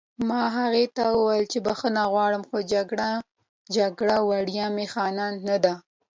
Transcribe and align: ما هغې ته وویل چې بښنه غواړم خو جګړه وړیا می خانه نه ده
ما 0.27 0.41
هغې 0.57 0.85
ته 0.95 1.03
وویل 1.19 1.45
چې 1.51 1.59
بښنه 1.65 2.03
غواړم 2.11 2.43
خو 2.49 2.57
جګړه 3.83 4.15
وړیا 4.29 4.65
می 4.77 4.87
خانه 4.93 5.25
نه 5.47 5.57
ده 5.63 5.73